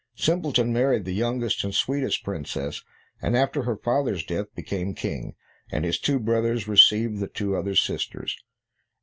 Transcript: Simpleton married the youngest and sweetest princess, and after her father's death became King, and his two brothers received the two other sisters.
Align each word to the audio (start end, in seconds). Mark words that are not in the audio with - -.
Simpleton 0.15 0.73
married 0.73 1.05
the 1.05 1.13
youngest 1.13 1.63
and 1.63 1.75
sweetest 1.75 2.23
princess, 2.23 2.83
and 3.21 3.37
after 3.37 3.61
her 3.61 3.75
father's 3.75 4.25
death 4.25 4.47
became 4.55 4.95
King, 4.95 5.35
and 5.71 5.85
his 5.85 5.99
two 5.99 6.17
brothers 6.17 6.67
received 6.67 7.19
the 7.19 7.27
two 7.27 7.55
other 7.55 7.75
sisters. 7.75 8.35